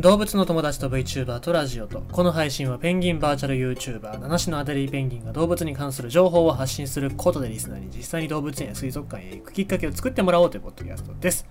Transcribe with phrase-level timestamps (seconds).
[0.00, 2.00] 動物の友達と VTuber とラジオと。
[2.10, 11.46] この配信はペンギンバーチャル YouTuber 七種のアデリーペンギンが動物に関する情報を発信することでリスナーに実際に動物園や水族館へ行くきっかけを作ってもらおうというポッドキャストです。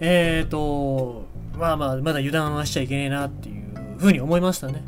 [0.00, 4.84] えーとまあまあまだ油断はしちゃいけねえなっていうふうに思いましたね。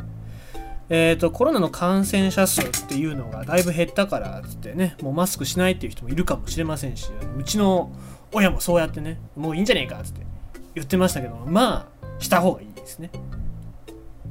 [0.89, 7.93] えーとコロナの感染者数っていうのがだいぶ減ったからっつってねもうマスクしないっていう人もいるかもしれませんしうちの
[8.33, 10.27] 親もそうやってねもういいんじゃねえかっつって
[10.75, 13.11] 言ってましたけどまあした方がいいですね。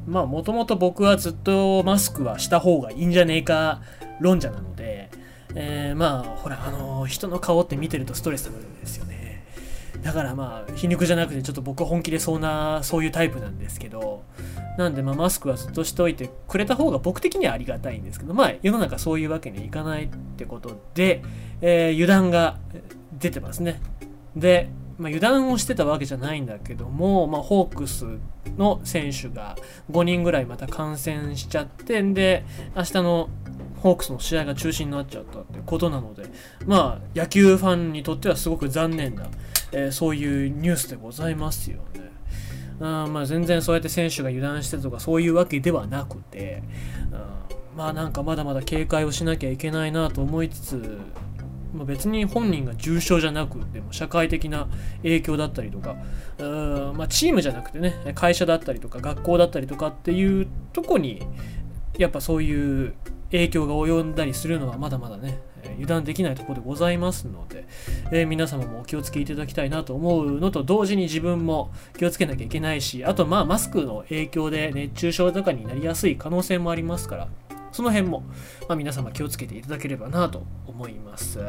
[0.06, 3.82] まあもともと僕はずっとマスクはした方がいいんじゃねえか
[4.20, 5.10] 論者なので、
[5.56, 9.46] えー、まあほらあのー、人の顔って見てるとストレス溜まるんですよね。
[10.04, 14.24] だからまあ皮肉じゃなくてちょっと僕本気でそうなそういうタイプなんですけど
[14.78, 21.24] なんでまあマスクはずっとしておいてくれた方が僕的にはありがたいんですけどまあ世の中そういうわけにはいかないってことで、
[21.62, 22.58] えー、油断が
[23.18, 23.82] 出てますね。
[24.36, 28.06] でまあ、油断をしてたわけじゃないんだけども、まあ、ホークス
[28.58, 29.56] の選手が
[29.92, 33.30] 5人ぐらいまた感染しちゃってんで明日の
[33.82, 36.24] ホークスの試合が中止になっちゃったってことなので
[36.66, 39.28] まあ野球ファンにとってはすごく残念な、
[39.72, 42.12] えー、そういうニュースでございますよね。
[42.80, 46.64] あまあ全然そうやって選手が油断してとかそういうわけではなくて、
[47.12, 47.16] う
[47.52, 51.00] んまあなんかまだまだ警戒をしなきゃいけないなと思いつつ
[51.74, 54.68] まあ、別に本人が重症じゃなくても社会的な
[55.02, 55.96] 影響だったりとか
[56.38, 61.26] うーまあ、チームじゃなくてね会社だったりとか学校だったりとかっていうとこに
[61.98, 62.94] やっぱそういう
[63.32, 65.42] 影響が及んだりするのはまだまだね
[65.76, 67.66] 油断できないところでございますので、
[68.12, 77.28] えー、皆様もお気をつけいただきたいなと思うのと同時に自分も気をつけなきゃいけないしあとまあマスクの影響で熱中症とかになりやすい可能性もありますから
[77.74, 78.24] その辺も、
[78.70, 81.40] まあ、皆様気をつけていただければなと思います、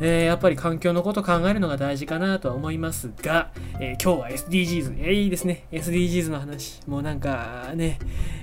[0.00, 5.66] えー、やっぱり環境のこと考えるのが大事かなとは思いますが、えー、今日は SDGs、えー、いいですね。
[5.72, 7.98] SDGs の話もうなんかね、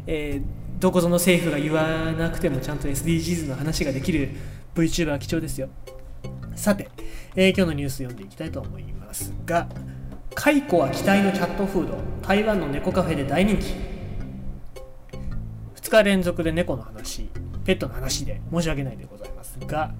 [0.07, 4.29] えー、どこぞの政府が言わなくてもちゃんと SDGs の話ができる
[4.75, 5.69] VTuber 貴重ですよ。
[6.55, 6.89] さて、
[7.35, 9.69] えー、今日のニュース読んでいきたいと思いますが
[10.35, 11.97] 蚕は期待のキャットフード。
[12.21, 13.90] 台湾の猫カフェで大人気。
[15.99, 17.29] 日連続で猫の話、
[17.65, 19.93] ペットの話で申し訳ないでございますが、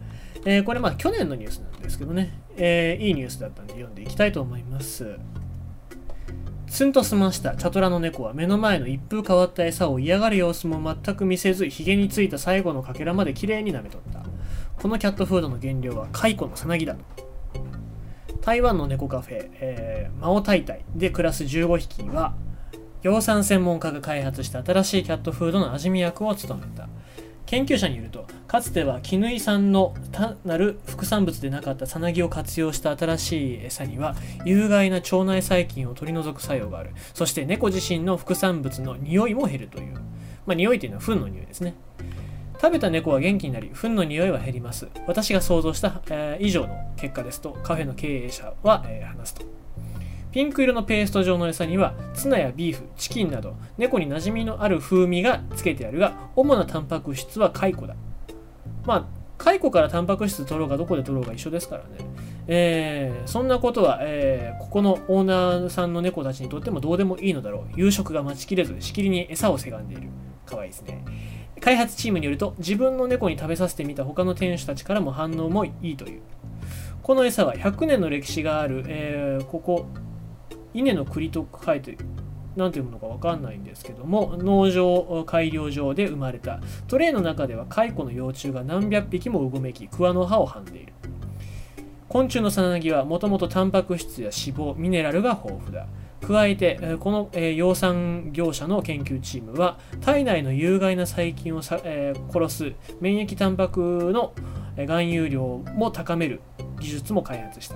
[0.46, 5.18] えー、これまあ去年のニュースなんですけどね、えー、いいニュースだったんで読んでいきたいと思います。
[6.68, 14.24] ツンと済ましたチャトラの猫は目の前の一風変わった餌を嫌がる様子も全く見せず、ヒゲについた最後のかけらまできれいに舐めとった。
[14.82, 17.02] このキャットフードの原料は蚕のさなぎだと。
[18.40, 22.36] 台湾の猫カフェ、えー、マオタイタイで暮らす15匹は、
[23.04, 26.88] 養蚕専門家が開発した新しいキャットフードの味見役を務めた。
[27.48, 36.92] 研究者によるとかつては絹産の単なる副産物でなかったさなぎを活用した新しい餌には有害な腸内細菌を取り除く作用がある。
[37.14, 39.96] そして猫自身の副産物の匂いも減るという。
[40.46, 41.76] まあ匂いというのは糞の匂いですね。
[42.62, 44.88] 食べた猫は元気になり糞の匂いは減ります。
[45.08, 49.61] 私が想像した、えー、以上の結果ですとカフェの経営者は、えー、話すと。
[50.32, 57.96] ピンク色のペースト状の餌にはツナやビーフ、チキンなど猫に馴染みのある風味がつけてあるが主なタンパク質は蚕だ。
[58.86, 59.06] まあ
[59.38, 61.90] 蚕からタンパク質取ろうがどこで取ろうが一緒ですからね。
[62.48, 67.80] えー、そんなことは、えー、ここのオーナーさんの猫たちにとってもどうでもいいのだろう。
[67.80, 70.08] 夕食が待ちきれずしきりに餌をせがんでいる。
[70.46, 71.04] かわいいですね。
[71.60, 76.22] 開発チームによると自分の猫に食べさせてみた他の店主たちからも反応もいいという。
[77.04, 79.88] この餌は100年の歴史がある、えー、ここ
[80.74, 81.98] 稲の栗と書いて
[82.56, 86.60] 何ていうものか分かんないんですけども農場改良場で生まれた。
[86.88, 90.94] トレイの中では蚕の幼虫が何百匹もうごめき桑の葉をはんでいる。
[92.10, 95.88] 昆虫のさなぎはもともとタンパク質や脂肪ミネラルが豊富だ。
[96.22, 101.80] 加えてこの養蚕業者の研究チームは体内の有害な細菌を殺
[102.50, 104.34] す免疫タンパクの
[104.76, 106.42] 含有量も高める
[106.80, 107.76] 技術も開発した。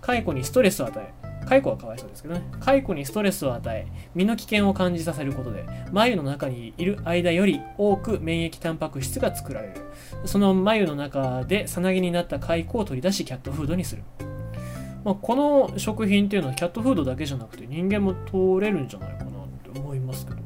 [0.00, 2.42] 蚕にストレスを与え蚕はかわいそうですけどね。
[2.60, 9.74] 蚕にストレスを与え身の危険を感じさせることで眉の中にいる間より多く免疫タンパク質が作られる。
[10.24, 14.02] その眉の中でさなぎになった蚕を取り出しキャットフードにする、
[15.04, 19.32] まあ、この食品っていうのはキャットフードだけじゃなくて人間も取れるんじゃないかなっ
[19.72, 20.42] て思いますけどね、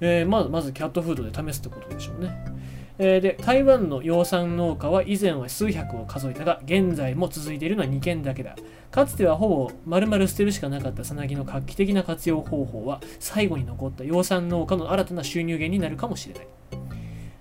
[0.00, 2.53] えー、まずまずキャットフードで試すってことでしょうね。
[2.98, 8.54] えー、で台湾の養蚕農家は以前は数百を数えたが現在も続いているのは2件だけだ
[8.90, 16.48] かつてはほぼ丸々捨てるしかなかったさなぎの画期的な活用方法は最後に残った養蚕農家の新たな収入源になるかもしれない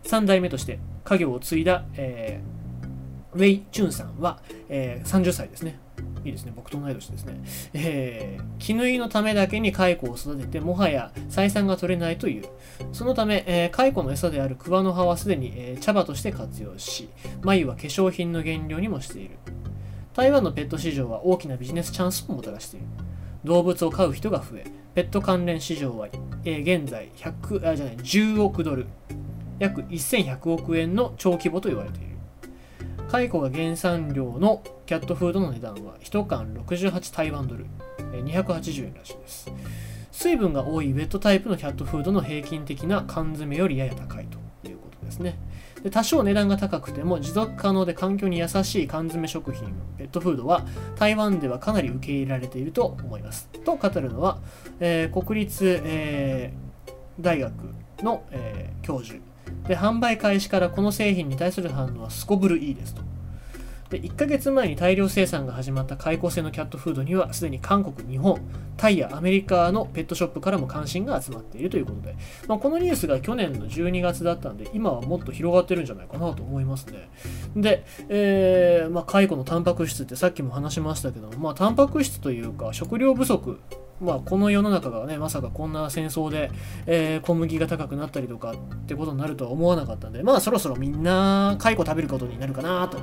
[0.05, 5.79] 3代目として家業を継いだ、えー、ウェイ・チュンさんは、えー、30歳ですね。
[6.25, 7.41] いいですね、僕と同い年ですね。
[7.73, 12.45] えー、絹のためだけに蚕を育てて、もはや採算が取れないという。
[12.93, 17.09] そのため、えー、蚕の餌である桑の葉はすでに、えー、茶葉として活用し、
[17.41, 19.37] 眉は化粧品の原料にもしている。
[20.13, 22.85] 台湾のペット市場は大きなビジネスチャンスをもたらしている。
[23.43, 24.65] 動物を飼う人が増え、
[24.95, 26.07] ペット関連市場は、
[26.45, 28.85] えー、現在100あじゃない10億ドル、
[29.59, 32.12] 約1100億円の超規模と言われている。
[33.13, 37.67] 蚕が原産量のキャットフードの値段は1缶68台湾ドル、
[38.11, 39.51] 280円らしいです。
[40.11, 45.37] 水分が多いウェットタイプのキャットフードの平均的な缶詰よりやや高いということですね。
[45.83, 49.67] で多少値段が高くても持続可能で環境に優しい缶詰食品、
[49.99, 53.47] ペットフードは台湾ではかなり受け入れられていると思います。
[53.63, 54.39] と語るのは、
[54.79, 57.53] えー、国立、えー、大学
[58.01, 59.19] の、えー、教授
[59.67, 63.01] で、販売開始からこの製品に対する反応はすこぶるいいですと。
[63.93, 68.41] で、1ヶ月前に大量生産が始まった解雇性のキャットフードには、すでに韓国、日本、
[68.75, 72.15] タイやアメリカのペットショップからも関心が集まっているということで、
[72.47, 77.09] まあ、このニュースが去年の12月だったんで、今はもっと広がってるんじゃないかなと思いますね。
[77.55, 83.59] で、えー、まあ、解雇のタンパク質ってさっきも話しましたけど、まあ、タンパク質というか、食料不足
[84.01, 86.51] まあ、この世の中がね、まさかこんな戦争で、
[86.85, 88.55] えー、小麦が高くなったりとかっ
[88.85, 92.97] てことになるとは思わなかったんで、まあそろそろみんな蚕食べることになるかなと。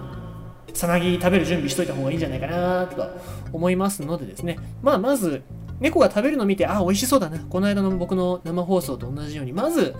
[0.75, 3.05] さなぎ食べる準備しといた方がいいんじゃないかなと
[3.53, 5.43] 思いますのでですね、まあまず、
[5.81, 7.39] 猫が食べるのを見て、あ、美味しそうだな。
[7.39, 9.95] この間の僕の生放送と同じように、まず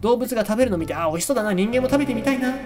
[0.00, 1.52] 動物が食べるのを見て、あ、美味しそうだな。
[1.52, 2.56] 人間も食べてみたいなっ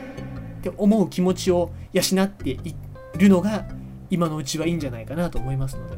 [0.63, 2.75] て思う気持ちを養ってい
[3.19, 3.67] るのが
[4.09, 5.97] 今のうちはいいんじゃないかなと思いますので、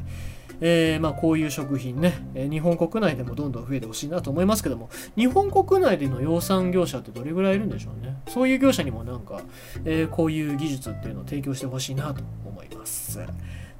[0.64, 8.16] えー、まあ、こういう食品ね、え日本国内でもどんどん増えてほしいなと思いますけども、日本国内での養蚕業者ってどれぐらいいるんでしょうね。
[8.28, 9.42] そういう業者にもなんか、
[9.84, 13.18] えー、こういう技術っていうのを提供してほしいなと思います。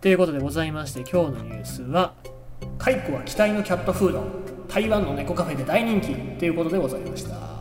[0.01, 2.15] ということでございまして、今日のニュースは、
[2.79, 4.25] 蚕は期待のキャットフード、
[4.69, 7.52] 台湾の猫カフェで大人気ということでございました。